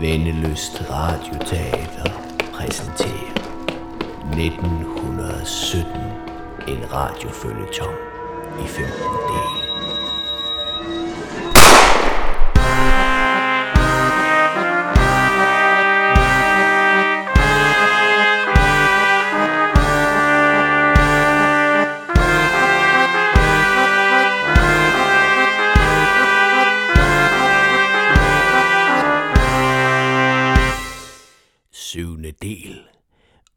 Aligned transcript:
Vendeløst 0.00 0.90
Radioteater 0.90 2.10
præsenterer 2.52 3.34
1917 4.32 5.92
en 6.68 6.92
radiofølgetong 6.92 7.96
i 8.64 8.66
15 8.66 8.92
dele. 9.28 9.63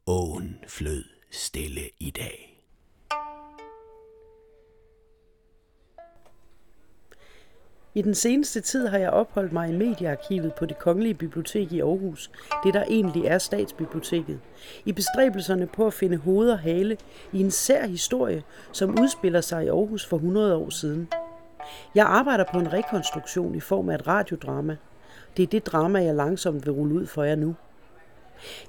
Åen 0.09 0.57
flød 0.67 1.03
stille 1.31 1.81
i 1.99 2.09
dag. 2.09 2.63
I 7.93 8.02
den 8.02 8.15
seneste 8.15 8.62
tid 8.62 8.88
har 8.88 8.98
jeg 8.98 9.09
opholdt 9.09 9.53
mig 9.53 9.70
i 9.70 9.77
mediearkivet 9.77 10.53
på 10.53 10.65
det 10.65 10.79
Kongelige 10.79 11.13
Bibliotek 11.13 11.71
i 11.71 11.79
Aarhus, 11.79 12.31
det 12.63 12.73
der 12.73 12.84
egentlig 12.84 13.25
er 13.25 13.38
statsbiblioteket, 13.38 14.39
i 14.85 14.91
bestræbelserne 14.91 15.67
på 15.67 15.88
at 15.88 15.93
finde 15.93 16.17
hoved 16.17 16.49
og 16.49 16.59
hale 16.59 16.98
i 17.34 17.39
en 17.39 17.51
sær 17.51 17.87
historie, 17.87 18.43
som 18.71 18.99
udspiller 18.99 19.41
sig 19.41 19.65
i 19.65 19.67
Aarhus 19.67 20.05
for 20.05 20.17
100 20.17 20.55
år 20.55 20.70
siden. 20.70 21.07
Jeg 21.95 22.05
arbejder 22.05 22.45
på 22.51 22.60
en 22.60 22.73
rekonstruktion 22.73 23.55
i 23.55 23.60
form 23.60 23.89
af 23.89 23.95
et 23.95 24.07
radiodrama. 24.07 24.77
Det 25.37 25.43
er 25.43 25.48
det 25.48 25.65
drama, 25.65 26.04
jeg 26.04 26.15
langsomt 26.15 26.65
vil 26.65 26.73
rulle 26.73 26.95
ud 26.95 27.05
for 27.05 27.23
jer 27.23 27.35
nu. 27.35 27.55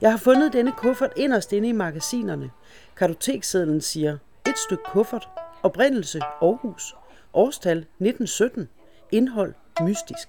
Jeg 0.00 0.10
har 0.10 0.18
fundet 0.18 0.52
denne 0.52 0.72
kuffert 0.72 1.12
inderst 1.16 1.52
inde 1.52 1.68
i 1.68 1.72
magasinerne. 1.72 2.50
Kartoteksedlen 2.96 3.80
siger, 3.80 4.18
et 4.46 4.58
stykke 4.58 4.84
kuffert, 4.84 5.28
oprindelse 5.62 6.20
Aarhus, 6.20 6.96
årstal 7.32 7.78
1917, 7.78 8.68
indhold 9.12 9.54
mystisk. 9.80 10.28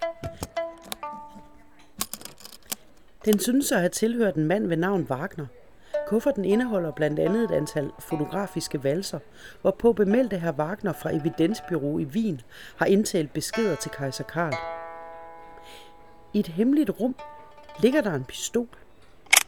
Den 3.25 3.39
synes 3.39 3.71
at 3.71 3.79
have 3.79 3.89
tilhørt 3.89 4.35
en 4.35 4.45
mand 4.45 4.67
ved 4.67 4.77
navn 4.77 5.07
Wagner. 5.09 5.45
Kufferten 6.07 6.45
indeholder 6.45 6.91
blandt 6.91 7.19
andet 7.19 7.43
et 7.43 7.51
antal 7.51 7.91
fotografiske 7.99 8.83
valser, 8.83 9.19
hvorpå 9.61 9.93
bemeldte 9.93 10.37
herr 10.37 10.51
Wagner 10.51 10.93
fra 10.93 11.15
Evidensbyrå 11.15 11.99
i 11.99 12.03
Wien 12.03 12.41
har 12.75 12.85
indtalt 12.85 13.33
beskeder 13.33 13.75
til 13.75 13.91
kejser 13.91 14.23
Karl. 14.23 14.53
I 16.33 16.39
et 16.39 16.47
hemmeligt 16.47 16.89
rum 16.99 17.15
ligger 17.81 18.01
der 18.01 18.13
en 18.13 18.23
pistol 18.23 18.67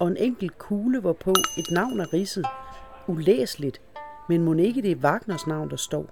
og 0.02 0.08
en 0.08 0.18
enkelt 0.18 0.58
kugle, 0.58 1.00
hvorpå 1.00 1.30
et 1.58 1.72
navn 1.72 2.00
er 2.00 2.14
ridset. 2.14 2.46
Ulæseligt, 3.08 3.82
men 4.30 4.42
må 4.42 4.54
ikke 4.54 4.82
det 4.82 4.92
er 4.92 4.96
Wagners 4.96 5.48
navn, 5.48 5.70
der 5.70 5.76
står. 5.76 6.06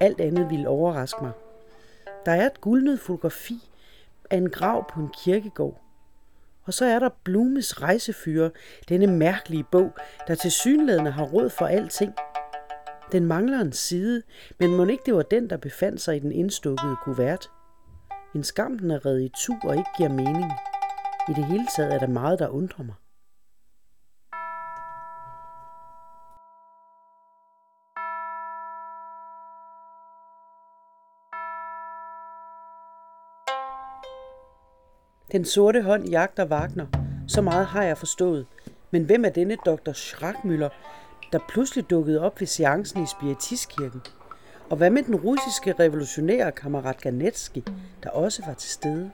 Alt 0.00 0.20
andet 0.20 0.50
ville 0.50 0.68
overraske 0.68 1.18
mig. 1.22 1.32
Der 2.26 2.32
er 2.32 2.46
et 2.46 2.60
guldnet 2.60 3.00
fotografi 3.00 3.70
af 4.30 4.36
en 4.36 4.50
grav 4.50 4.90
på 4.92 5.00
en 5.00 5.08
kirkegård. 5.24 5.80
Og 6.64 6.74
så 6.74 6.84
er 6.84 6.98
der 6.98 7.08
Blumes 7.24 7.82
rejsefyre, 7.82 8.50
denne 8.88 9.06
mærkelige 9.06 9.64
bog, 9.72 9.92
der 10.26 10.34
til 10.34 10.50
synlædende 10.50 11.10
har 11.10 11.24
råd 11.24 11.50
for 11.50 11.66
alting. 11.66 12.14
Den 13.12 13.26
mangler 13.26 13.60
en 13.60 13.72
side, 13.72 14.22
men 14.58 14.76
må 14.76 14.86
ikke 14.86 15.02
det 15.06 15.14
var 15.14 15.22
den, 15.22 15.50
der 15.50 15.56
befandt 15.56 16.00
sig 16.00 16.16
i 16.16 16.18
den 16.18 16.32
indstukkede 16.32 16.96
kuvert. 17.04 17.50
En 18.34 18.44
skam, 18.44 18.78
den 18.78 18.90
er 18.90 19.06
reddet 19.06 19.24
i 19.24 19.32
tu 19.44 19.54
og 19.64 19.76
ikke 19.76 19.90
giver 19.96 20.08
mening. 20.08 20.52
I 21.28 21.32
det 21.32 21.44
hele 21.44 21.66
taget 21.76 21.94
er 21.94 21.98
der 21.98 22.06
meget, 22.06 22.38
der 22.38 22.48
undrer 22.48 22.84
mig. 22.84 22.94
Den 35.32 35.44
sorte 35.44 35.82
hånd 35.82 36.08
jagter 36.08 36.46
Wagner. 36.46 36.86
Så 37.28 37.42
meget 37.42 37.66
har 37.66 37.82
jeg 37.82 37.98
forstået. 37.98 38.46
Men 38.90 39.04
hvem 39.04 39.24
er 39.24 39.28
denne 39.30 39.56
dr. 39.56 39.92
Schrackmüller, 39.92 40.68
der 41.32 41.38
pludselig 41.48 41.90
dukkede 41.90 42.20
op 42.20 42.40
ved 42.40 42.46
seancen 42.46 43.02
i 43.02 43.06
Spiritistkirken? 43.06 44.00
Og 44.70 44.76
hvad 44.76 44.90
med 44.90 45.02
den 45.02 45.16
russiske 45.16 45.72
revolutionære 45.72 46.52
kammerat 46.52 47.00
Ganetski, 47.00 47.64
der 48.02 48.10
også 48.10 48.42
var 48.46 48.54
til 48.54 48.70
stede? 48.70 49.10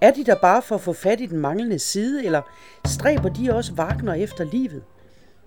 Er 0.00 0.10
de 0.10 0.24
der 0.24 0.34
bare 0.34 0.62
for 0.62 0.74
at 0.74 0.80
få 0.80 0.92
fat 0.92 1.20
i 1.20 1.26
den 1.26 1.38
manglende 1.38 1.78
side, 1.78 2.24
eller 2.24 2.42
stræber 2.86 3.28
de 3.28 3.54
også 3.54 3.72
Wagner 3.72 4.14
efter 4.14 4.44
livet? 4.44 4.84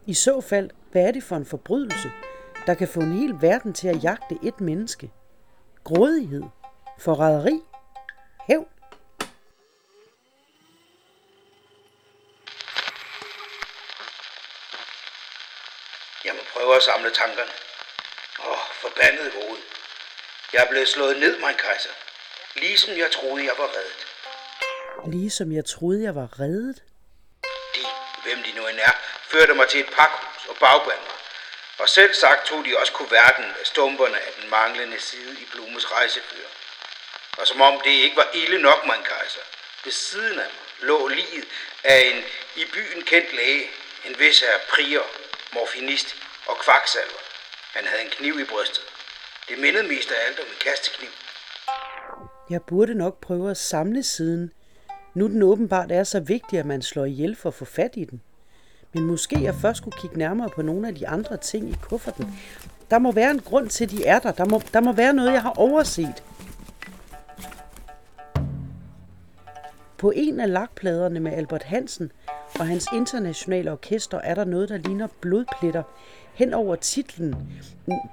I 0.05 0.13
så 0.13 0.41
fald, 0.41 0.69
hvad 0.91 1.01
er 1.01 1.11
det 1.11 1.23
for 1.23 1.35
en 1.35 1.45
forbrydelse, 1.45 2.11
der 2.67 2.73
kan 2.73 2.87
få 2.87 2.99
en 2.99 3.13
hel 3.13 3.41
verden 3.41 3.73
til 3.73 3.87
at 3.87 4.03
jagte 4.03 4.37
et 4.43 4.61
menneske? 4.61 5.11
Grådighed? 5.83 6.43
Forræderi? 6.99 7.61
Hævn? 8.47 8.67
Jeg 16.25 16.33
må 16.33 16.41
prøve 16.53 16.75
at 16.75 16.83
samle 16.83 17.11
tankerne. 17.11 17.51
Åh, 18.49 18.63
forbandet 18.81 19.33
hoved. 19.33 19.59
Jeg 20.53 20.63
er 20.63 20.69
blevet 20.69 20.87
slået 20.87 21.19
ned, 21.19 21.33
min 21.39 21.57
kejser. 21.57 22.08
Ligesom 22.59 22.97
jeg 22.97 23.11
troede, 23.11 23.45
jeg 23.45 23.53
var 23.57 23.69
reddet. 23.77 24.01
Ligesom 25.15 25.51
jeg 25.51 25.65
troede, 25.65 26.03
jeg 26.03 26.15
var 26.15 26.39
reddet. 26.39 26.83
De, 27.75 27.85
hvem 28.23 28.43
de 28.43 28.51
nu 28.51 28.67
end 28.67 28.79
er, 28.79 28.95
førte 29.27 29.53
mig 29.53 29.67
til 29.69 29.79
et 29.79 29.89
pakhus 29.97 30.47
og 30.49 30.55
bagbandt 30.59 31.03
mig. 31.09 31.17
Og 31.77 31.89
selv 31.89 32.13
sagt 32.13 32.45
tog 32.47 32.65
de 32.65 32.77
også 32.77 32.93
kuverten 32.93 33.43
med 33.43 33.65
stumperne 33.65 34.19
af 34.19 34.33
den 34.41 34.49
manglende 34.49 34.99
side 34.99 35.33
i 35.41 35.45
Blumes 35.51 35.91
rejsefyr. 35.91 36.47
Og 37.37 37.47
som 37.47 37.61
om 37.61 37.81
det 37.83 37.91
ikke 37.91 38.15
var 38.15 38.29
ille 38.33 38.61
nok, 38.61 38.83
min 38.83 39.03
kejser. 39.03 39.41
Ved 39.83 39.91
siden 39.91 40.39
af 40.39 40.49
mig 40.55 40.87
lå 40.87 41.07
liget 41.07 41.47
af 41.83 41.99
en 41.99 42.23
i 42.55 42.65
byen 42.65 43.01
kendt 43.05 43.33
læge, 43.33 43.69
en 44.05 44.19
vis 44.19 44.39
her 44.39 44.59
prior, 44.69 45.05
morfinist 45.53 46.15
og 46.45 46.59
kvaksalver. 46.59 47.19
Han 47.73 47.87
havde 47.87 48.01
en 48.01 48.09
kniv 48.09 48.39
i 48.39 48.43
brystet. 48.43 48.83
Det 49.49 49.57
mindede 49.57 49.83
mest 49.83 50.11
af 50.11 50.27
alt 50.27 50.39
om 50.39 50.45
en 50.45 50.57
kastekniv. 50.59 51.09
Jeg 52.49 52.61
burde 52.61 52.93
nok 52.93 53.19
prøve 53.21 53.51
at 53.51 53.57
samle 53.57 54.03
siden. 54.03 54.51
Nu 55.13 55.27
den 55.27 55.43
åbenbart 55.43 55.91
er 55.91 56.03
så 56.03 56.19
vigtig, 56.19 56.59
at 56.59 56.65
man 56.65 56.81
slår 56.81 57.05
ihjel 57.05 57.35
for 57.35 57.49
at 57.49 57.53
få 57.53 57.65
fat 57.65 57.91
i 57.93 58.03
den. 58.03 58.21
Men 58.93 59.03
måske 59.03 59.43
jeg 59.43 59.55
først 59.55 59.77
skulle 59.77 59.97
kigge 60.01 60.17
nærmere 60.17 60.49
på 60.49 60.61
nogle 60.61 60.87
af 60.87 60.95
de 60.95 61.07
andre 61.07 61.37
ting 61.37 61.69
i 61.69 61.75
kufferten. 61.81 62.33
Der 62.91 62.99
må 62.99 63.11
være 63.11 63.31
en 63.31 63.39
grund 63.39 63.69
til, 63.69 63.83
at 63.83 63.91
de 63.91 64.05
er 64.05 64.19
der. 64.19 64.31
Der 64.31 64.45
må, 64.45 64.61
der 64.73 64.81
må 64.81 64.91
være 64.91 65.13
noget, 65.13 65.33
jeg 65.33 65.41
har 65.41 65.53
overset. 65.57 66.23
På 69.97 70.11
en 70.15 70.39
af 70.39 70.51
lakpladerne 70.51 71.19
med 71.19 71.31
Albert 71.31 71.63
Hansen 71.63 72.11
og 72.59 72.67
hans 72.67 72.87
internationale 72.93 73.71
orkester 73.71 74.17
er 74.17 74.35
der 74.35 74.45
noget, 74.45 74.69
der 74.69 74.77
ligner 74.77 75.07
blodpletter 75.21 75.83
hen 76.33 76.53
over 76.53 76.75
titlen. 76.75 77.35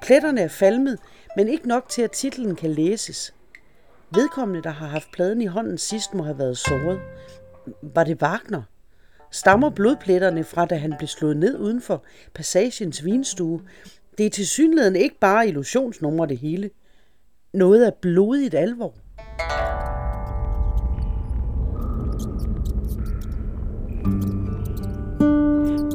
Pletterne 0.03 0.41
er 0.41 0.49
falmet, 0.49 0.99
men 1.37 1.49
ikke 1.49 1.69
nok 1.69 1.89
til, 1.89 2.03
at 2.03 2.11
titlen 2.11 2.57
kan 2.57 2.71
læses. 2.71 3.35
Vedkommende, 4.15 4.63
der 4.63 4.71
har 4.71 4.87
haft 4.87 5.13
pladen 5.13 5.41
i 5.41 5.47
hånden 5.47 5.79
sidst, 5.79 6.15
må 6.15 6.23
have 6.23 6.39
været 6.39 6.59
såret. 6.59 7.01
Var 7.83 8.05
det 8.05 8.23
Wagner? 8.23 8.63
Stammer 9.31 9.71
blodpletterne 9.71 10.45
fra, 10.45 10.67
da 10.67 10.75
han 10.75 10.95
blev 10.99 11.09
slået 11.09 11.37
ned 11.37 11.59
uden 11.59 11.81
for 11.81 12.05
passagens 12.35 13.05
vinstue? 13.05 13.61
Det 14.19 14.27
er 14.27 14.31
til 14.31 14.47
synligheden 14.47 14.97
ikke 14.97 15.19
bare 15.21 15.49
illusionsnumre 15.49 16.27
det 16.27 16.39
hele. 16.39 16.71
Noget 17.55 17.85
af 17.85 17.95
blodigt 17.95 18.55
alvor. 18.55 18.95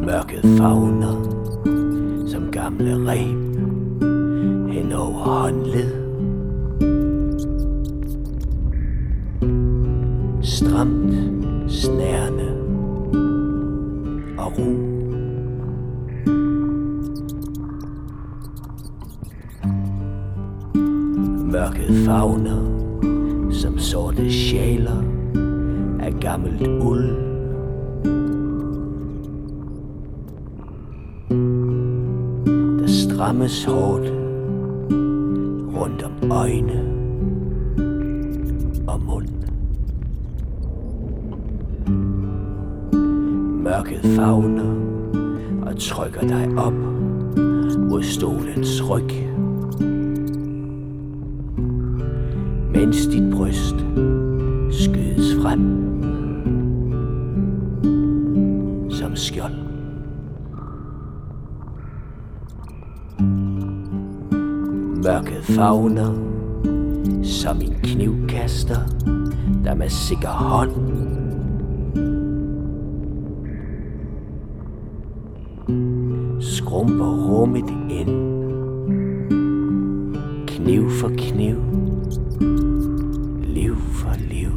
Mørket 0.06 0.58
fagner 0.58 1.32
som 2.28 2.52
gamle 2.52 3.12
reb 3.12 3.52
hen 4.74 4.92
over 4.94 5.12
håndled. 5.12 6.01
Stramt, 10.44 11.14
snærende 11.72 12.52
og 14.38 14.54
ro. 14.58 14.72
Mørket 21.52 22.06
fagner 22.06 22.62
som 23.52 23.80
sorte 23.80 24.32
sjæler 24.32 25.04
af 26.00 26.14
gammelt 26.20 26.68
uld. 26.68 27.10
Der 32.80 32.88
strammes 32.88 33.66
hårdt 33.66 34.12
rundt 35.78 36.04
om 36.04 36.32
øjnene. 36.32 36.91
Favner 44.04 44.76
og 45.62 45.80
trykker 45.80 46.22
dig 46.22 46.50
op 46.58 46.74
mod 47.78 48.04
stolens 48.04 48.90
ryg. 48.90 49.12
Mens 52.74 53.08
dit 53.08 53.32
bryst 53.32 53.76
skydes 54.72 55.36
frem 55.42 55.62
som 58.90 59.16
skjold. 59.16 59.56
Mørket 65.04 65.44
favner 65.44 66.14
som 67.24 67.62
en 67.62 67.76
knivkaster, 67.84 68.80
der 69.64 69.76
med 69.76 69.90
sikker 69.90 70.30
hånd 70.30 71.21
skrumper 76.72 77.12
rummet 77.28 77.70
ind. 77.90 78.12
Kniv 80.48 80.90
for 80.90 81.10
kniv, 81.18 81.58
liv 83.44 83.76
for 83.76 84.16
liv. 84.30 84.52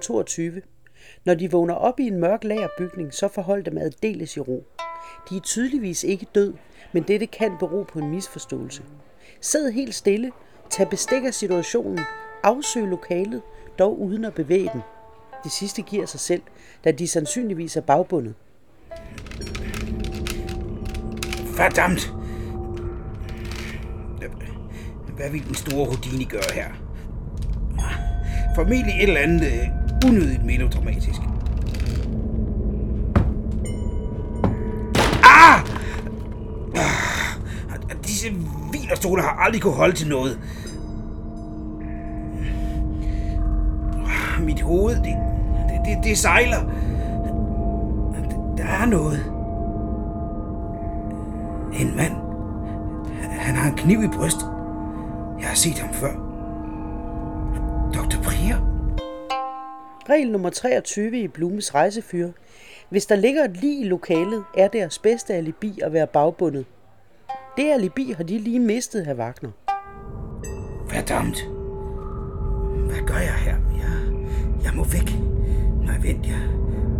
22. 0.00 0.62
Når 1.24 1.34
de 1.34 1.50
vågner 1.50 1.74
op 1.74 2.00
i 2.00 2.06
en 2.06 2.20
mørk 2.20 2.44
lagerbygning, 2.44 3.14
så 3.14 3.28
forhold 3.28 3.64
dem 3.64 3.78
addeles 3.78 4.36
i 4.36 4.40
ro. 4.40 4.66
De 5.30 5.36
er 5.36 5.40
tydeligvis 5.40 6.04
ikke 6.04 6.26
død, 6.34 6.54
men 6.92 7.02
dette 7.02 7.26
kan 7.26 7.52
bero 7.58 7.82
på 7.82 7.98
en 7.98 8.10
misforståelse. 8.10 8.82
Sid 9.40 9.70
helt 9.70 9.94
stille, 9.94 10.32
tag 10.70 10.88
bestik 10.88 11.24
af 11.24 11.34
situationen, 11.34 12.00
afsøg 12.42 12.86
lokalet, 12.86 13.42
dog 13.78 14.00
uden 14.00 14.24
at 14.24 14.34
bevæge 14.34 14.70
den. 14.72 14.80
Det 15.44 15.52
sidste 15.52 15.82
giver 15.82 16.06
sig 16.06 16.20
selv, 16.20 16.42
da 16.84 16.90
de 16.90 17.08
sandsynligvis 17.08 17.76
er 17.76 17.80
bagbundet. 17.80 18.34
Verdammt. 21.56 22.12
Hvad 25.16 25.30
vil 25.30 25.46
den 25.46 25.54
store 25.54 25.86
Houdini 25.86 26.24
gøre 26.24 26.52
her? 26.54 26.66
Formentlig 28.54 28.94
et 28.94 29.08
eller 29.08 29.20
andet 29.20 29.46
øh, 29.46 29.79
unødigt 30.06 30.44
melodramatisk. 30.44 31.20
Ah! 35.24 35.54
ah! 35.54 35.60
Ah! 36.74 37.96
Disse 38.06 38.28
vinerstole 38.72 39.22
har 39.22 39.30
aldrig 39.30 39.62
kunne 39.62 39.74
holde 39.74 39.96
til 39.96 40.08
noget. 40.08 40.38
Ah, 44.06 44.42
mit 44.44 44.60
hoved, 44.60 44.96
det, 44.96 45.16
det, 45.68 45.80
det, 45.84 46.04
det 46.04 46.18
sejler. 46.18 46.60
Der 48.56 48.64
er 48.64 48.86
noget. 48.86 49.24
En 51.80 51.96
mand. 51.96 52.12
Han 53.30 53.54
har 53.54 53.70
en 53.70 53.76
kniv 53.76 54.02
i 54.02 54.08
brystet. 54.08 54.50
Jeg 55.40 55.48
har 55.48 55.54
set 55.54 55.78
ham 55.78 55.94
før. 55.94 56.29
Regel 60.10 60.30
nummer 60.30 60.50
23 60.50 61.20
i 61.20 61.28
Blumes 61.28 61.74
rejsefyr. 61.74 62.30
Hvis 62.88 63.06
der 63.06 63.16
ligger 63.16 63.44
et 63.44 63.56
lig 63.56 63.80
i 63.80 63.84
lokalet, 63.84 64.44
er 64.56 64.68
deres 64.68 64.98
bedste 64.98 65.34
alibi 65.34 65.80
at 65.82 65.92
være 65.92 66.06
bagbundet. 66.06 66.66
Det 67.56 67.72
alibi 67.72 68.12
har 68.16 68.24
de 68.24 68.38
lige 68.38 68.60
mistet, 68.60 69.06
herr 69.06 69.14
Wagner. 69.14 69.50
Verdammt. 70.92 71.38
Hvad 72.90 73.06
gør 73.06 73.18
jeg 73.18 73.34
her? 73.34 73.56
Jeg, 73.76 73.94
jeg 74.64 74.72
må 74.74 74.84
væk. 74.84 75.10
Nej, 75.86 75.98
vent, 76.02 76.26
jeg, 76.26 76.42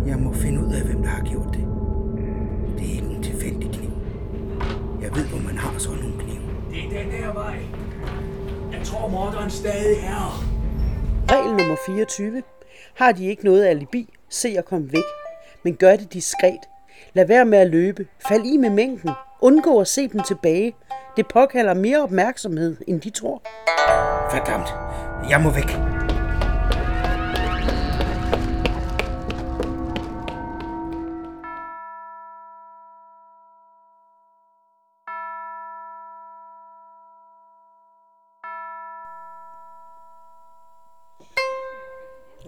jeg 0.07 0.17
må 0.17 0.33
finde 0.33 0.65
ud 0.65 0.73
af, 0.73 0.81
hvem 0.81 1.01
der 1.01 1.09
har 1.09 1.23
gjort 1.23 1.53
det. 1.53 1.67
Det 2.77 2.87
er 2.87 2.91
ikke 2.91 3.07
en 3.07 3.23
tilfældig 3.23 3.71
kniv. 3.71 3.91
Jeg 5.01 5.15
ved, 5.15 5.25
hvor 5.25 5.39
man 5.39 5.57
har 5.57 5.79
sådan 5.79 5.99
nogle 5.99 6.15
knive. 6.23 6.41
Det 6.71 6.79
er 6.85 7.03
den 7.03 7.11
der 7.11 7.33
vej. 7.33 7.57
Jeg 8.71 8.81
tror, 8.83 9.07
morderen 9.07 9.49
stadig 9.49 9.97
er 9.97 10.01
her. 10.01 10.43
Regel 11.31 11.55
nummer 11.57 11.75
24. 11.85 12.43
Har 12.95 13.11
de 13.11 13.27
ikke 13.27 13.45
noget 13.45 13.65
alibi, 13.65 14.13
se 14.29 14.55
at 14.57 14.65
komme 14.65 14.91
væk. 14.91 15.03
Men 15.63 15.75
gør 15.75 15.95
det 15.95 16.13
diskret. 16.13 16.59
Lad 17.13 17.25
være 17.27 17.45
med 17.45 17.57
at 17.57 17.69
løbe. 17.69 18.07
Fald 18.27 18.45
i 18.45 18.57
med 18.57 18.69
mængden. 18.69 19.11
Undgå 19.41 19.81
at 19.81 19.87
se 19.87 20.07
dem 20.07 20.21
tilbage. 20.27 20.73
Det 21.17 21.27
påkalder 21.27 21.73
mere 21.73 22.03
opmærksomhed, 22.03 22.77
end 22.87 23.01
de 23.01 23.09
tror. 23.09 23.41
Verdammt. 24.35 24.69
Jeg 25.29 25.41
må 25.41 25.49
væk. 25.49 25.90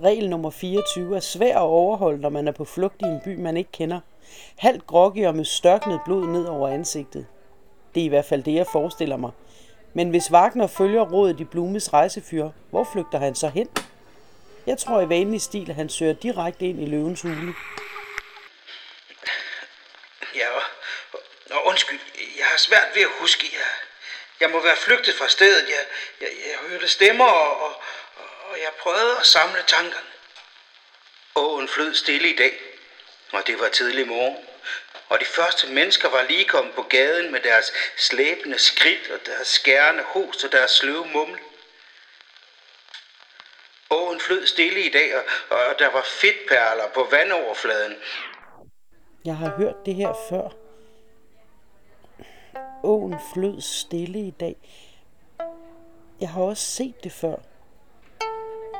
Regel 0.04 0.30
nummer 0.30 0.50
24 0.50 1.16
er 1.16 1.20
svær 1.20 1.56
at 1.56 1.62
overholde, 1.62 2.22
når 2.22 2.30
man 2.30 2.48
er 2.48 2.52
på 2.52 2.66
flugt 2.66 3.02
i 3.02 3.06
en 3.06 3.22
by, 3.26 3.36
man 3.36 3.58
ikke 3.58 3.72
kender. 3.72 4.00
Halvt 4.58 4.88
groggy 4.88 5.26
og 5.26 5.36
med 5.36 5.46
størknet 5.46 6.02
blod 6.06 6.28
ned 6.28 6.46
over 6.46 6.70
ansigtet. 6.70 7.28
Det 7.96 8.02
er 8.02 8.06
i 8.06 8.10
hvert 8.10 8.26
fald 8.26 8.44
det, 8.44 8.54
jeg 8.54 8.66
forestiller 8.72 9.18
mig. 9.18 9.32
Men 9.94 10.10
hvis 10.10 10.32
Wagner 10.32 10.68
følger 10.68 11.02
rådet 11.02 11.40
i 11.40 11.44
Blumes 11.44 11.94
rejsefyr, 11.94 12.50
hvor 12.70 12.88
flygter 12.94 13.20
han 13.20 13.36
så 13.36 13.48
hen? 13.48 13.70
Jeg 14.68 14.78
tror 14.78 15.02
i 15.02 15.10
vanlig 15.10 15.42
stil, 15.42 15.70
at 15.70 15.76
han 15.76 15.90
søger 15.90 16.14
direkte 16.14 16.66
ind 16.66 16.82
i 16.82 16.86
løvens 16.86 17.22
hule. 17.22 17.54
Ja, 20.36 20.48
og, 21.14 21.20
og, 21.52 21.66
undskyld, 21.66 22.00
jeg 22.38 22.46
har 22.46 22.58
svært 22.58 22.88
ved 22.96 23.02
at 23.02 23.12
huske. 23.20 23.46
jer. 23.54 23.74
jeg 24.40 24.50
må 24.50 24.64
være 24.64 24.78
flygtet 24.78 25.14
fra 25.16 25.28
stedet. 25.28 25.66
Jeg, 25.70 25.84
jeg, 26.22 26.30
jeg 26.48 26.70
hørte 26.70 26.88
stemmer, 26.88 27.26
og, 27.26 27.62
og, 27.66 27.74
og 28.54 28.60
jeg 28.60 28.72
prøvede 28.80 29.18
at 29.20 29.26
samle 29.26 29.64
tankerne. 29.68 30.10
Åen 31.36 31.68
flød 31.68 31.94
stille 31.96 32.30
i 32.30 32.36
dag, 32.36 32.54
og 33.32 33.48
det 33.48 33.60
var 33.60 33.70
tidlig 33.70 34.08
morgen. 34.08 34.38
Og 35.10 35.20
de 35.20 35.26
første 35.26 35.68
mennesker 35.68 36.10
var 36.10 36.24
lige 36.24 36.46
kommet 36.46 36.76
på 36.76 36.82
gaden 36.82 37.32
med 37.32 37.40
deres 37.40 37.74
slæbende 37.98 38.60
skridt 38.60 39.10
og 39.12 39.20
deres 39.26 39.48
skærende 39.48 40.04
host 40.04 40.44
og 40.44 40.52
deres 40.52 40.72
sløve 40.72 41.06
mumle. 41.06 41.40
Åen 43.90 44.20
flød 44.20 44.48
stille 44.48 44.82
i 44.82 44.90
dag, 44.90 45.16
og, 45.16 45.24
og 45.50 45.80
der 45.80 45.88
var 45.88 46.04
fedtperler 46.04 46.88
på 46.94 47.04
vandoverfladen. 47.12 47.96
Jeg 49.26 49.38
har 49.38 49.50
hørt 49.50 49.86
det 49.86 49.96
her 49.96 50.14
før. 50.30 50.50
Åen 52.84 53.16
flød 53.34 53.62
stille 53.62 54.20
i 54.20 54.32
dag. 54.32 54.56
Jeg 56.22 56.30
har 56.30 56.42
også 56.42 56.64
set 56.64 57.04
det 57.04 57.12
før. 57.12 57.53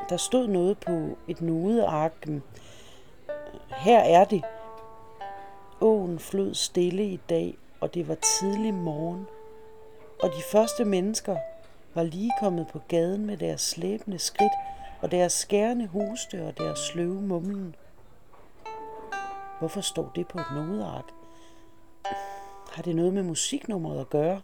Der 0.10 0.18
stod 0.18 0.48
noget 0.48 0.78
på 0.78 1.18
et 1.28 1.42
nodeark. 1.42 2.28
Her 3.70 4.00
er 4.00 4.26
det. 4.26 4.44
Åen 5.82 6.20
flød 6.20 6.54
stille 6.54 7.06
i 7.06 7.20
dag, 7.30 7.58
og 7.80 7.94
det 7.94 8.08
var 8.08 8.16
tidlig 8.16 8.74
morgen. 8.74 9.28
Og 10.24 10.30
de 10.30 10.42
første 10.52 10.86
mennesker 10.86 11.38
var 11.94 12.04
lige 12.04 12.32
kommet 12.40 12.68
på 12.68 12.80
gaden 12.88 13.26
med 13.26 13.38
deres 13.38 13.62
slæbende 13.62 14.20
skridt 14.20 14.52
og 15.02 15.12
deres 15.12 15.34
skærende 15.34 15.88
hoste 15.88 16.48
og 16.48 16.58
deres 16.58 16.80
sløve 16.80 17.22
mumlen. 17.22 17.76
Hvorfor 19.60 19.82
står 19.82 20.12
det 20.16 20.28
på 20.28 20.38
et 20.40 20.46
nodeark? 20.56 21.06
Har 22.72 22.84
det 22.84 22.96
noget 22.96 23.14
med 23.14 23.24
musiknummeret 23.24 24.02
at 24.02 24.10
gøre? 24.10 24.42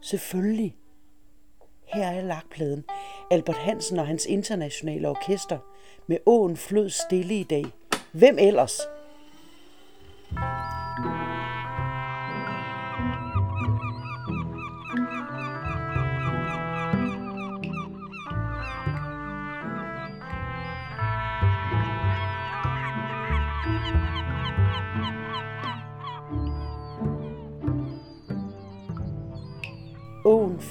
Selvfølgelig. 0.00 0.76
Her 1.86 2.06
er 2.06 2.22
lakpladen. 2.22 2.84
Albert 3.30 3.56
Hansen 3.56 3.98
og 3.98 4.06
hans 4.06 4.26
internationale 4.26 5.08
orkester 5.08 5.58
med 6.06 6.18
åen 6.26 6.56
flød 6.56 6.90
stille 6.90 7.34
i 7.34 7.42
dag. 7.42 7.64
Hvem 8.12 8.38
ellers? 8.38 8.80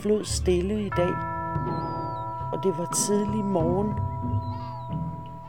Flod 0.05 0.25
stille 0.25 0.85
i 0.85 0.89
dag, 0.89 1.13
og 2.53 2.63
det 2.63 2.77
var 2.77 2.93
tidlig 3.07 3.45
morgen, 3.45 3.91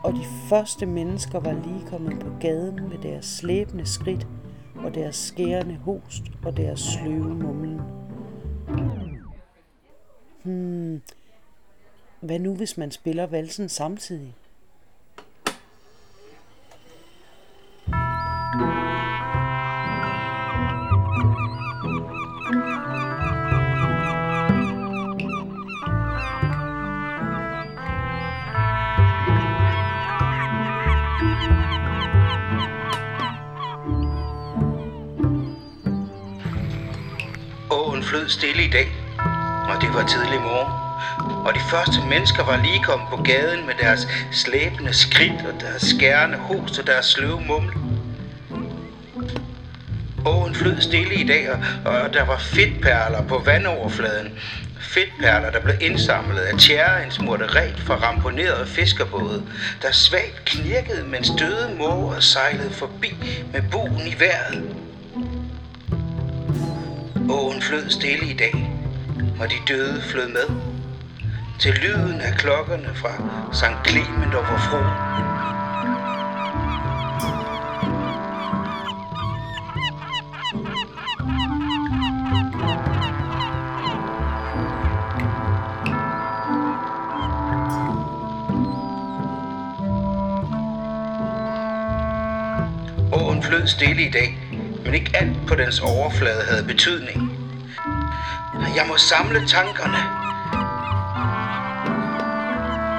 og 0.03 0.13
de 0.13 0.25
første 0.49 0.85
mennesker 0.85 1.39
var 1.39 1.53
lige 1.53 1.87
kommet 1.87 2.19
på 2.19 2.27
gaden 2.39 2.89
med 2.89 2.97
deres 2.97 3.25
slæbende 3.25 3.85
skridt 3.85 4.27
og 4.75 4.95
deres 4.95 5.15
skærende 5.15 5.75
host 5.75 6.21
og 6.45 6.57
deres 6.57 6.79
sløve 6.79 7.35
mumlen. 7.35 7.81
Hmm, 10.43 11.01
hvad 12.19 12.39
nu 12.39 12.55
hvis 12.55 12.77
man 12.77 12.91
spiller 12.91 13.27
valsen 13.27 13.69
samtidig? 13.69 14.35
Åen 37.77 38.03
flød 38.03 38.29
stille 38.29 38.63
i 38.63 38.67
dag, 38.67 38.87
og 39.69 39.81
det 39.81 39.93
var 39.93 40.05
tidlig 40.07 40.41
morgen. 40.41 40.73
Og 41.45 41.55
de 41.55 41.59
første 41.59 42.01
mennesker 42.09 42.43
var 42.43 42.57
lige 42.57 42.83
kommet 42.83 43.07
på 43.09 43.15
gaden 43.23 43.65
med 43.65 43.73
deres 43.81 44.07
slæbende 44.31 44.93
skridt 44.93 45.45
og 45.45 45.61
deres 45.61 45.81
skærende 45.81 46.37
host 46.37 46.79
og 46.79 46.87
deres 46.87 47.05
sløve 47.05 47.41
mumle. 47.41 47.73
Åen 50.25 50.55
flød 50.55 50.81
stille 50.81 51.15
i 51.15 51.23
dag, 51.23 51.51
og, 51.51 51.59
og 51.85 52.13
der 52.13 52.25
var 52.25 52.37
fedtperler 52.37 53.21
på 53.27 53.41
vandoverfladen. 53.45 54.39
Fedtperler, 54.79 55.51
der 55.51 55.59
blev 55.59 55.75
indsamlet 55.81 56.39
af 56.39 56.59
tjæreindsmurte 56.59 57.45
ret 57.47 57.79
fra 57.79 57.95
ramponerede 57.95 58.67
fiskerbåde, 58.67 59.43
der 59.81 59.91
svagt 59.91 60.45
knirkede, 60.45 61.03
mens 61.03 61.31
døde 61.39 61.75
måger 61.77 62.19
sejlede 62.19 62.71
forbi 62.71 63.13
med 63.53 63.61
buen 63.71 64.07
i 64.07 64.15
vejret. 64.19 64.86
Åen 67.29 67.61
flød 67.61 67.89
stille 67.89 68.25
i 68.27 68.33
dag, 68.33 68.71
og 69.39 69.49
de 69.49 69.55
døde 69.67 70.01
flød 70.01 70.27
med. 70.27 70.55
Til 71.59 71.73
lyden 71.73 72.21
af 72.21 72.33
klokkerne 72.37 72.95
fra 72.95 73.09
St. 73.53 73.89
Clement 73.89 74.33
og 74.35 74.45
vor 74.49 74.57
fru. 74.57 74.77
Åen 93.13 93.43
flød 93.43 93.67
stille 93.67 94.01
i 94.01 94.11
dag, 94.11 94.46
men 94.87 94.95
ikke 94.95 95.17
alt 95.17 95.47
på 95.47 95.55
dens 95.55 95.79
overflade 95.79 96.43
havde 96.49 96.63
betydning. 96.63 97.31
Jeg 98.75 98.85
må 98.87 98.97
samle 98.97 99.47
tankerne. 99.47 100.01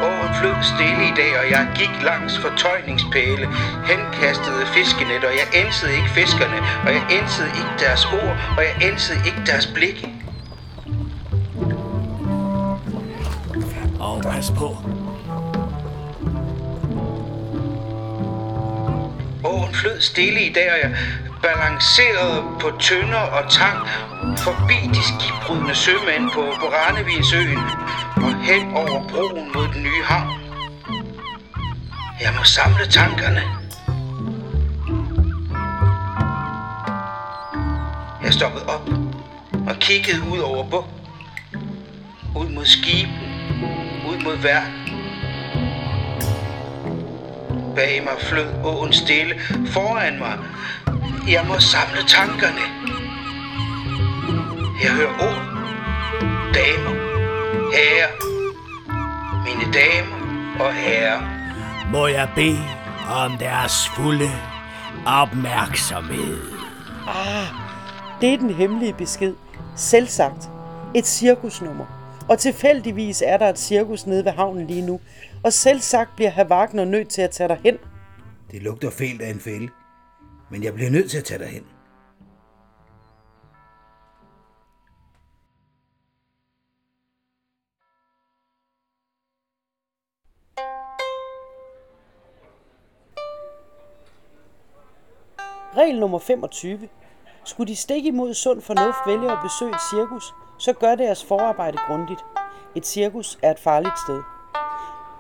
Åen 0.09 0.35
flød 0.41 0.55
stille 0.63 1.05
i 1.11 1.13
dag, 1.17 1.33
og 1.41 1.51
jeg 1.51 1.69
gik 1.77 2.03
langs 2.05 2.39
fortøjningspæle, 2.39 3.49
henkastede 3.87 4.67
fiskenet, 4.75 5.25
og 5.25 5.33
jeg 5.41 5.65
ænsede 5.65 5.93
ikke 5.97 6.09
fiskerne, 6.09 6.59
og 6.87 6.93
jeg 6.93 7.05
ænsede 7.11 7.49
ikke 7.49 7.75
deres 7.79 8.05
ord, 8.05 8.37
og 8.57 8.63
jeg 8.69 8.91
ænsede 8.91 9.19
ikke 9.27 9.43
deres 9.47 9.67
blikke. 9.67 10.09
Og 14.01 14.23
pas 14.23 14.53
på. 14.59 14.77
Åen 19.45 19.75
flød 19.75 20.01
stille 20.01 20.41
i 20.41 20.53
dag, 20.53 20.73
og 20.73 20.79
jeg 20.83 20.97
balancerede 21.43 22.43
på 22.61 22.71
tønder 22.81 23.25
og 23.39 23.51
tang 23.51 23.79
forbi 24.39 24.79
de 24.95 25.03
skibbrudne 25.03 25.75
sømænd 25.75 26.31
på, 26.31 26.43
på 26.61 26.67
og 28.17 28.45
hen 28.45 28.77
over 28.77 29.09
broen 29.09 29.53
mod 29.55 29.69
den 29.75 29.83
nye 29.83 30.03
havn. 30.05 30.41
Jeg 32.21 32.33
må 32.39 32.45
samle 32.45 32.87
tankerne. 32.91 33.43
Jeg 38.25 38.33
stoppede 38.33 38.65
op 38.67 38.89
og 39.69 39.77
kiggede 39.81 40.23
ud 40.33 40.39
over 40.39 40.71
bugten. 40.71 40.95
Ud 42.37 42.49
mod 42.49 42.65
skibene, 42.65 43.29
ud 44.09 44.25
mod 44.25 44.37
verden. 44.37 44.75
Bag 47.77 48.03
mig 48.05 48.15
flød 48.21 48.65
åen 48.65 48.93
stille. 48.93 49.35
Foran 49.73 50.19
mig. 50.19 50.39
Jeg 51.31 51.45
må 51.49 51.59
samle 51.59 52.03
tankerne. 52.09 52.65
Jeg 54.83 54.93
hører 54.93 55.15
ord. 55.29 55.43
Damer. 56.55 56.95
Herrer. 57.77 58.13
Mine 59.45 59.73
damer 59.73 60.17
og 60.61 60.75
herrer. 60.75 61.21
Må 61.93 62.07
jeg 62.07 62.29
bede 62.35 62.65
om 63.11 63.39
deres 63.39 63.89
fulde 63.89 64.31
opmærksomhed. 65.07 66.37
Det 68.21 68.35
er 68.35 68.39
den 68.39 68.51
hemmelige 68.51 68.95
besked. 68.95 69.35
Selvsagt. 69.77 70.51
Et 70.95 71.07
cirkusnummer. 71.07 71.87
Og 72.29 72.39
tilfældigvis 72.39 73.23
er 73.27 73.37
der 73.37 73.49
et 73.49 73.59
cirkus 73.59 74.07
nede 74.07 74.25
ved 74.25 74.33
havnen 74.33 74.67
lige 74.67 74.87
nu. 74.87 75.01
Og 75.45 75.53
selvsagt 75.53 76.17
bliver 76.17 76.31
herr 76.31 76.49
Wagner 76.51 76.85
nødt 76.85 77.09
til 77.09 77.23
at 77.23 77.31
tage 77.31 77.49
dig 77.49 77.59
hen. 77.65 77.77
Det 78.51 78.63
lugter 78.63 78.91
fælt 78.91 79.23
af 79.23 79.31
en 79.31 79.41
fælde, 79.41 79.69
men 80.51 80.65
jeg 80.65 80.75
bliver 80.75 80.91
nødt 80.91 81.11
til 81.11 81.19
at 81.19 81.25
tage 81.25 81.39
dig 81.39 81.49
hen. 81.49 81.67
Regel 95.77 96.01
nummer 96.01 96.19
25. 96.19 96.89
Skulle 97.45 97.69
de 97.69 97.77
stikke 97.77 98.09
imod 98.09 98.35
sund 98.35 98.61
fornuft 98.61 98.99
vælge 99.07 99.33
at 99.33 99.39
besøge 99.43 99.71
et 99.71 99.81
cirkus, 99.91 100.35
så 100.59 100.73
gør 100.73 100.95
deres 100.95 101.25
forarbejde 101.25 101.79
grundigt. 101.87 102.21
Et 102.77 102.87
cirkus 102.87 103.39
er 103.43 103.51
et 103.51 103.59
farligt 103.59 103.99
sted. 104.07 104.23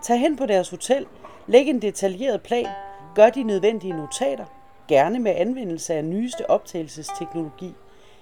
Tag 0.02 0.20
hen 0.20 0.37
på 0.37 0.47
deres 0.47 0.70
hotel, 0.70 1.06
læg 1.47 1.68
en 1.68 1.82
detaljeret 1.82 2.42
plan, 2.42 2.66
gør 3.14 3.30
de 3.30 3.42
nødvendige 3.42 3.92
notater, 3.92 4.44
gerne 4.88 5.18
med 5.18 5.35
anvendelse 5.37 5.95
af 5.95 6.04
nyeste 6.04 6.50
optagelsesteknologi. 6.50 7.75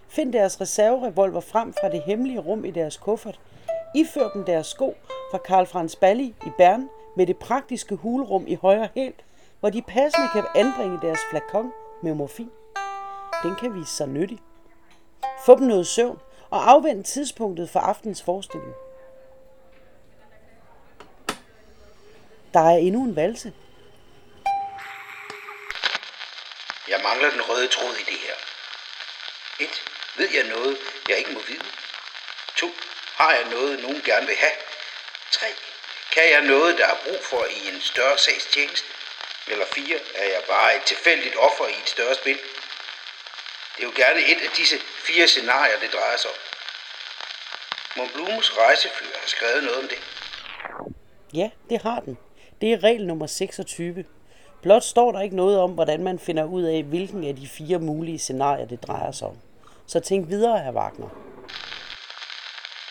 Find 0.09 0.33
deres 0.33 0.61
reserverevolver 0.61 1.41
frem 1.41 1.73
fra 1.73 1.89
det 1.89 2.03
hemmelige 2.03 2.39
rum 2.39 2.65
i 2.65 2.71
deres 2.71 2.97
kuffert. 2.97 3.41
Ifør 3.95 4.29
dem 4.29 4.45
deres 4.45 4.67
sko 4.67 4.95
fra 5.31 5.39
Karl 5.39 5.67
Franz 5.67 5.97
Balli 5.97 6.35
i 6.47 6.51
Bern 6.59 6.89
med 7.17 7.27
det 7.27 7.37
praktiske 7.37 7.95
hulrum 7.95 8.45
i 8.47 8.55
højre 8.55 8.89
hæl, 8.95 9.13
hvor 9.61 9.71
de 9.71 9.83
passende 9.83 10.29
kan 10.33 10.45
anbringe 10.55 10.99
deres 11.03 11.21
flakon 11.31 11.73
med 12.03 12.15
morfin. 12.15 12.51
Den 13.43 13.55
kan 13.55 13.75
vise 13.75 13.97
sig 13.97 14.09
nyttig. 14.09 14.39
Få 15.47 15.59
dem 15.59 15.67
noget 15.67 15.87
søvn 15.87 16.19
og 16.51 16.71
afvend 16.71 17.05
tidspunktet 17.05 17.71
for 17.71 17.81
aftens 17.81 18.23
forestilling. 18.23 18.73
Der 22.55 22.61
er 22.61 22.77
endnu 22.77 23.05
en 23.05 23.17
valse. 23.17 23.53
Jeg 26.88 27.00
mangler 27.02 27.31
den 27.31 27.43
røde 27.43 27.69
tråd 27.69 27.95
i 27.97 28.02
det 28.02 28.19
her. 28.19 28.35
1. 29.59 29.69
Ved 30.16 30.31
jeg 30.31 30.45
noget, 30.45 30.78
jeg 31.09 31.19
ikke 31.19 31.33
må 31.33 31.40
vide? 31.40 31.64
2. 32.57 32.71
Har 33.14 33.33
jeg 33.33 33.45
noget, 33.45 33.83
nogen 33.83 34.02
gerne 34.02 34.26
vil 34.26 34.37
have? 34.37 34.52
3. 35.31 35.47
Kan 36.12 36.31
jeg 36.31 36.40
noget, 36.40 36.78
der 36.78 36.87
er 36.87 36.97
brug 37.05 37.25
for 37.25 37.45
i 37.45 37.69
en 37.69 37.81
større 37.81 38.19
sagstjeneste? 38.19 38.87
Eller 39.47 39.66
4. 39.66 39.99
Er 40.14 40.25
jeg 40.25 40.43
bare 40.49 40.76
et 40.76 40.83
tilfældigt 40.83 41.37
offer 41.37 41.66
i 41.66 41.78
et 41.83 41.88
større 41.88 42.14
spil? 42.14 42.38
Det 43.76 43.83
er 43.83 43.87
jo 43.87 43.93
gerne 43.97 44.21
et 44.21 44.40
af 44.43 44.50
disse 44.57 44.78
fire 44.78 45.28
scenarier, 45.28 45.81
det 45.81 45.93
drejer 45.93 46.16
sig 46.16 46.31
om. 46.31 46.37
Mon 47.97 48.09
Blumes 48.09 48.57
rejsefører 48.59 49.19
har 49.21 49.28
skrevet 49.28 49.64
noget 49.64 49.78
om 49.78 49.88
det. 49.88 49.99
Ja, 51.35 51.50
det 51.71 51.83
har 51.83 52.00
den. 52.00 52.19
Det 52.61 52.73
er 52.73 52.83
regel 52.85 53.07
nummer 53.07 53.26
26. 53.26 54.05
Blot 54.67 54.85
står 54.85 55.13
der 55.13 55.21
ikke 55.21 55.37
noget 55.37 55.59
om, 55.59 55.71
hvordan 55.71 56.01
man 56.05 56.19
finder 56.19 56.45
ud 56.45 56.65
af, 56.75 56.83
hvilken 56.83 57.23
af 57.29 57.35
de 57.37 57.49
fire 57.59 57.79
mulige 57.79 58.19
scenarier 58.19 58.67
det 58.67 58.87
drejer 58.87 59.13
sig 59.13 59.27
om. 59.29 59.39
Så 59.93 60.01
tænk 60.01 60.23
videre, 60.29 60.59
herr 60.65 60.77
Wagner. 60.81 61.11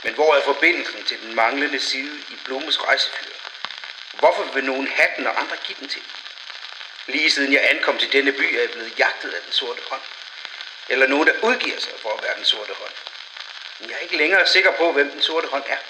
Men 0.03 0.13
hvor 0.13 0.31
er 0.37 0.41
forbindelsen 0.51 1.01
til 1.09 1.17
den 1.23 1.35
manglende 1.35 1.79
side 1.79 2.15
i 2.33 2.35
Blumes 2.45 2.77
rejsefyr? 2.87 3.35
Hvorfor 4.19 4.43
vil 4.53 4.63
nogen 4.71 4.87
have 4.97 5.11
den, 5.17 5.27
og 5.27 5.33
andre 5.41 5.55
give 5.67 5.77
den 5.79 5.87
til? 5.87 6.01
Lige 7.07 7.29
siden 7.31 7.53
jeg 7.53 7.61
ankom 7.73 7.97
til 7.97 8.13
denne 8.13 8.31
by, 8.31 8.47
er 8.57 8.61
jeg 8.65 8.71
blevet 8.73 8.99
jagtet 8.99 9.29
af 9.37 9.41
den 9.45 9.53
sorte 9.61 9.81
hånd. 9.89 10.05
Eller 10.89 11.07
nogen, 11.07 11.27
der 11.27 11.35
udgiver 11.43 11.79
sig 11.79 11.93
for 12.03 12.09
at 12.17 12.23
være 12.25 12.35
den 12.37 12.45
sorte 12.45 12.73
hånd. 12.81 12.95
Jeg 13.89 13.95
er 13.97 14.03
ikke 14.07 14.17
længere 14.17 14.47
sikker 14.47 14.71
på, 14.79 14.91
hvem 14.91 15.09
den 15.11 15.21
sorte 15.21 15.47
hånd 15.47 15.63
er. 15.75 15.81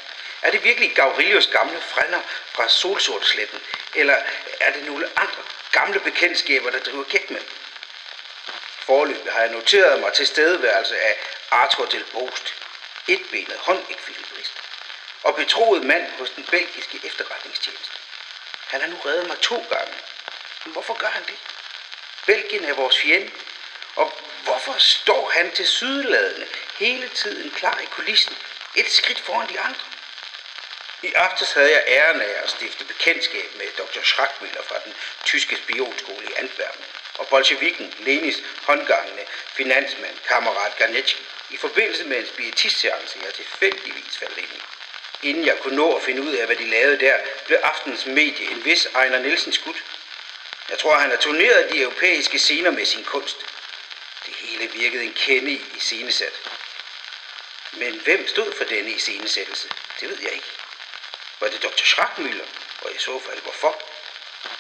Er 0.46 0.52
det 0.52 0.64
virkelig 0.64 0.96
Gavrilius 0.96 1.48
gamle 1.48 1.82
frænder 1.82 2.22
fra 2.54 2.70
Solsortsletten, 2.70 3.60
eller 3.96 4.18
er 4.60 4.72
det 4.72 4.84
nogle 4.84 5.10
andre 5.16 5.44
gamle 5.72 6.00
bekendtskaber, 6.00 6.70
der 6.70 6.80
driver 6.80 7.04
gæt 7.04 7.32
med? 7.32 7.42
Forløbet 8.80 9.32
har 9.32 9.40
jeg 9.40 9.52
noteret 9.52 10.00
mig 10.00 10.14
til 10.14 10.28
stedeværelse 10.28 11.00
af 11.00 11.18
Arthur 11.52 11.86
del 11.86 12.04
Bost, 12.04 12.54
etbenet 13.08 13.58
håndekvilibrist 13.58 14.54
og 15.24 15.36
betroet 15.36 15.84
mand 15.84 16.12
hos 16.12 16.30
den 16.30 16.44
belgiske 16.44 17.00
efterretningstjeneste. 17.04 17.98
Han 18.68 18.82
har 18.82 18.88
nu 18.88 18.96
reddet 19.06 19.28
mig 19.28 19.38
to 19.40 19.66
gange. 19.70 19.94
Men 20.66 20.74
hvorfor 20.74 20.94
gør 20.94 21.08
han 21.08 21.24
det? 21.24 21.38
Belgien 22.26 22.66
er 22.66 22.74
vores 22.74 22.98
fjende, 22.98 23.32
og 23.96 24.14
hvorfor 24.44 24.76
står 24.78 25.30
han 25.30 25.52
til 25.52 25.68
sydladende 25.68 26.48
hele 26.80 27.10
tiden 27.10 27.52
klar 27.52 27.80
i 27.84 27.86
kulissen, 27.86 28.38
et 28.76 28.92
skridt 28.92 29.20
foran 29.20 29.50
de 29.50 29.60
andre? 29.60 29.95
I 31.06 31.14
aftes 31.14 31.52
havde 31.54 31.72
jeg 31.72 31.84
æren 31.88 32.22
af 32.22 32.34
at 32.44 32.50
stifte 32.50 32.84
bekendtskab 32.86 33.50
med 33.56 33.68
dr. 33.78 34.00
Schrackmüller 34.00 34.64
fra 34.68 34.76
den 34.86 34.94
tyske 35.26 35.56
spionskole 35.56 36.26
i 36.26 36.34
Antwerpen 36.38 36.86
og 37.18 37.28
bolsjevikken 37.28 37.94
Lenis 38.00 38.44
håndgangende 38.64 39.26
finansmand, 39.54 40.18
kammerat 40.28 40.78
Garnetski, 40.78 41.24
i 41.50 41.58
forbindelse 41.58 42.04
med 42.04 42.18
en 42.18 42.28
spiritistseance, 42.28 43.20
jeg 43.26 43.34
tilfældigvis 43.34 44.18
faldt 44.18 44.38
ind 44.38 44.48
i. 44.56 44.62
Inden 45.30 45.46
jeg 45.46 45.58
kunne 45.60 45.76
nå 45.76 45.96
at 45.96 46.04
finde 46.04 46.22
ud 46.22 46.34
af, 46.34 46.46
hvad 46.46 46.56
de 46.56 46.70
lavede 46.70 47.00
der, 47.00 47.18
blev 47.46 47.58
aftens 47.64 48.06
medie 48.06 48.52
en 48.52 48.66
vis 48.66 48.88
Ejner 48.96 49.20
Nielsen 49.20 49.54
skudt. 49.54 49.84
Jeg 50.70 50.80
tror, 50.80 50.98
han 50.98 51.10
har 51.10 51.18
turneret 51.18 51.72
de 51.72 51.82
europæiske 51.82 52.40
scener 52.40 52.72
med 52.72 52.86
sin 52.86 53.04
kunst. 53.04 53.38
Det 54.26 54.34
hele 54.36 54.72
virkede 54.72 55.04
en 55.04 55.14
kende 55.14 55.52
i 55.52 55.80
scenesat. 55.80 56.34
Men 57.72 58.00
hvem 58.00 58.28
stod 58.28 58.54
for 58.54 58.64
denne 58.64 58.92
iscenesættelse? 58.92 59.70
Det 60.00 60.10
ved 60.10 60.18
jeg 60.22 60.34
ikke. 60.34 60.46
Var 61.40 61.48
det 61.48 61.64
Dr. 61.64 61.84
Schrackmüller? 61.84 62.46
Og 62.82 62.92
i 62.96 62.98
så 62.98 63.20
fald 63.20 63.42
hvorfor? 63.42 63.82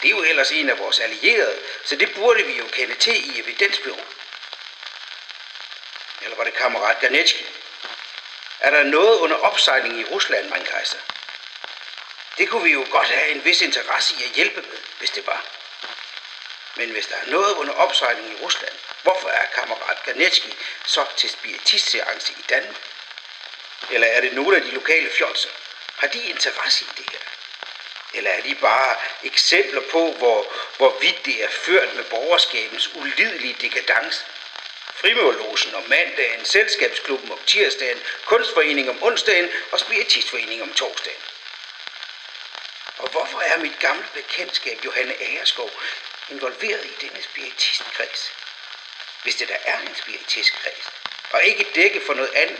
Det 0.01 0.07
er 0.07 0.15
jo 0.15 0.23
ellers 0.23 0.51
en 0.51 0.69
af 0.69 0.79
vores 0.79 0.99
allierede, 0.99 1.59
så 1.85 1.95
det 1.95 2.13
burde 2.15 2.43
vi 2.43 2.57
jo 2.57 2.67
kende 2.67 2.95
til 2.95 3.35
i 3.35 3.39
evidensbyrået. 3.39 4.05
Eller 6.21 6.37
var 6.37 6.43
det 6.43 6.53
kammerat 6.53 6.99
Ganetski? 6.99 7.45
Er 8.59 8.69
der 8.69 8.83
noget 8.83 9.19
under 9.19 9.37
opsejling 9.37 9.99
i 9.99 10.03
Rusland, 10.03 10.49
man 10.49 10.65
kejser? 10.65 10.97
Det 12.37 12.49
kunne 12.49 12.63
vi 12.63 12.71
jo 12.71 12.85
godt 12.91 13.07
have 13.09 13.29
en 13.29 13.45
vis 13.45 13.61
interesse 13.61 14.15
i 14.19 14.23
at 14.23 14.29
hjælpe 14.29 14.61
med, 14.61 14.77
hvis 14.99 15.09
det 15.09 15.27
var. 15.27 15.45
Men 16.75 16.89
hvis 16.89 17.07
der 17.07 17.15
er 17.15 17.25
noget 17.25 17.53
under 17.53 17.73
opsejling 17.73 18.31
i 18.31 18.43
Rusland, 18.43 18.73
hvorfor 19.03 19.29
er 19.29 19.45
kammerat 19.45 20.03
Ganetski 20.05 20.55
så 20.85 21.05
til 21.17 21.29
spiritistseance 21.29 22.33
i 22.33 22.41
Danmark? 22.49 22.81
Eller 23.89 24.07
er 24.07 24.21
det 24.21 24.33
nogle 24.33 24.57
af 24.57 24.63
de 24.63 24.71
lokale 24.71 25.09
fjolser? 25.17 25.49
Har 25.95 26.07
de 26.07 26.29
interesse 26.29 26.85
i 26.85 26.87
det 26.97 27.09
her? 27.11 27.19
Eller 28.13 28.31
er 28.31 28.41
de 28.41 28.55
bare 28.55 28.95
eksempler 29.23 29.81
på, 29.91 30.11
hvor, 30.11 30.53
hvor 30.77 30.97
vidt 31.01 31.25
det 31.25 31.43
er 31.43 31.49
ført 31.49 31.95
med 31.95 32.03
borgerskabens 32.03 32.95
ulidelige 32.95 33.57
dekadence? 33.61 34.25
Frimørlogen 34.95 35.75
om 35.75 35.83
mandagen, 35.87 36.45
Selskabsklubben 36.45 37.31
om 37.31 37.39
tirsdagen, 37.45 37.99
Kunstforeningen 38.25 38.89
om 38.89 39.03
onsdagen 39.03 39.49
og 39.71 39.79
Spiritistforeningen 39.79 40.61
om 40.69 40.73
torsdagen. 40.73 41.21
Og 42.97 43.09
hvorfor 43.09 43.39
er 43.39 43.57
mit 43.57 43.79
gamle 43.79 44.05
bekendtskab 44.13 44.85
Johanne 44.85 45.21
Agerskov 45.21 45.71
involveret 46.29 46.85
i 46.85 47.05
denne 47.05 47.23
spiritistkreds? 47.23 48.31
Hvis 49.23 49.35
det 49.35 49.47
der 49.47 49.57
er 49.65 49.79
en 49.79 49.95
spiritistkreds, 49.95 50.91
og 51.29 51.43
ikke 51.43 51.67
dække 51.75 52.01
for 52.05 52.13
noget 52.13 52.33
andet. 52.35 52.59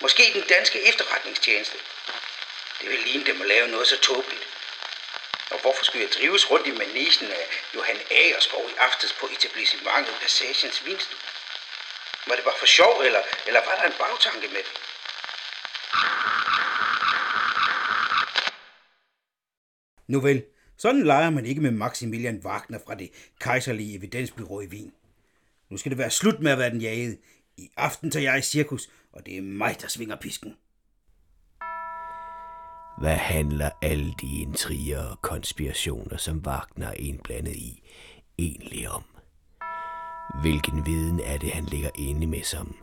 Måske 0.00 0.30
den 0.34 0.42
danske 0.42 0.82
efterretningstjeneste. 0.82 1.78
Det 2.84 2.92
vil 2.92 3.04
ligne 3.08 3.26
dem 3.30 3.40
at 3.40 3.48
lave 3.54 3.68
noget 3.68 3.86
så 3.86 3.98
tåbeligt. 4.00 4.46
Og 5.52 5.58
hvorfor 5.62 5.84
skulle 5.84 6.04
jeg 6.04 6.12
drives 6.18 6.50
rundt 6.50 6.66
i 6.66 6.70
manesien 6.70 7.30
af 7.30 7.44
Johan 7.74 8.00
Agerskov 8.10 8.62
i 8.72 8.74
aftes 8.86 9.12
på 9.20 9.26
etablissementet 9.36 10.14
Passagens 10.22 10.86
vinstue? 10.86 11.18
Var 12.26 12.34
det 12.34 12.44
bare 12.44 12.58
for 12.58 12.66
sjov, 12.66 12.94
eller, 13.06 13.22
eller 13.46 13.60
var 13.68 13.74
der 13.78 13.86
en 13.90 13.98
bagtanke 14.02 14.48
med 14.56 14.62
det? 14.68 14.74
Nu 20.12 20.20
vel, 20.20 20.44
sådan 20.78 21.04
leger 21.04 21.30
man 21.30 21.46
ikke 21.46 21.60
med 21.60 21.70
Maximilian 21.70 22.40
Wagner 22.44 22.78
fra 22.86 22.94
det 22.94 23.10
kejserlige 23.40 23.96
evidensbyrå 23.96 24.60
i 24.60 24.66
Wien. 24.66 24.92
Nu 25.70 25.76
skal 25.76 25.90
det 25.90 25.98
være 25.98 26.10
slut 26.10 26.40
med 26.40 26.52
at 26.52 26.58
være 26.58 26.70
den 26.70 26.80
jagede. 26.80 27.18
I 27.56 27.70
aften 27.76 28.10
tager 28.10 28.30
jeg 28.30 28.38
i 28.38 28.42
cirkus, 28.42 28.88
og 29.12 29.26
det 29.26 29.36
er 29.36 29.42
mig, 29.42 29.80
der 29.80 29.88
svinger 29.88 30.16
pisken. 30.16 30.56
Hvad 32.98 33.16
handler 33.16 33.70
alle 33.82 34.14
de 34.20 34.40
intriger 34.40 35.02
og 35.02 35.22
konspirationer, 35.22 36.16
som 36.16 36.42
Wagner 36.46 36.86
er 36.86 36.94
indblandet 36.94 37.56
i, 37.56 37.82
egentlig 38.38 38.90
om? 38.90 39.04
Hvilken 40.40 40.86
viden 40.86 41.20
er 41.20 41.38
det, 41.38 41.50
han 41.50 41.64
ligger 41.64 41.90
inde 41.94 42.26
med, 42.26 42.42
som 42.42 42.76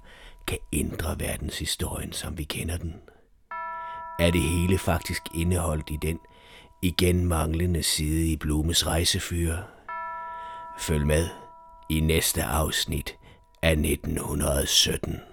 kan 0.47 0.57
ændre 0.73 1.19
verdenshistorien, 1.19 2.13
som 2.13 2.37
vi 2.37 2.43
kender 2.43 2.77
den? 2.77 2.95
Er 4.19 4.31
det 4.31 4.41
hele 4.41 4.77
faktisk 4.77 5.21
indeholdt 5.35 5.89
i 5.89 5.97
den 6.01 6.19
igen 6.81 7.25
manglende 7.25 7.83
side 7.83 8.31
i 8.31 8.37
Blumes 8.37 8.87
rejsefyre? 8.87 9.63
Følg 10.79 11.07
med 11.07 11.29
i 11.89 11.99
næste 11.99 12.43
afsnit 12.43 13.17
af 13.61 13.71
1917. 13.71 15.30